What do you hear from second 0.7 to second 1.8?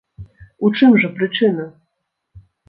чым жа прычына?